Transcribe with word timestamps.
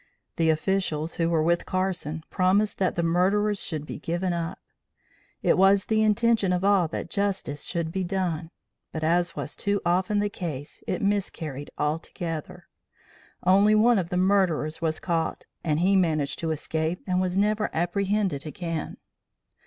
The 0.37 0.49
officials 0.49 1.13
who 1.21 1.29
were 1.29 1.43
with 1.43 1.67
Carson 1.67 2.23
promised 2.31 2.79
that 2.79 2.95
the 2.95 3.03
murderers 3.03 3.61
should 3.61 3.85
be 3.85 3.99
given 3.99 4.33
up. 4.33 4.57
It 5.43 5.59
was 5.59 5.85
the 5.85 6.01
intention 6.01 6.51
of 6.51 6.63
all 6.63 6.87
that 6.87 7.07
justice 7.11 7.65
should 7.65 7.91
be 7.91 8.03
done, 8.03 8.49
but, 8.91 9.03
as 9.03 9.35
was 9.35 9.55
too 9.55 9.79
often 9.85 10.17
the 10.17 10.27
case, 10.27 10.81
it 10.87 11.03
miscarried 11.03 11.69
altogether. 11.77 12.67
Only 13.43 13.75
one 13.75 13.99
of 13.99 14.09
the 14.09 14.17
murderers 14.17 14.81
was 14.81 14.99
caught 14.99 15.45
and 15.63 15.81
he 15.81 15.95
managed 15.95 16.39
to 16.39 16.49
escape 16.49 17.03
and 17.05 17.21
was 17.21 17.37
never 17.37 17.69
apprehended 17.71 18.43
again. 18.43 18.97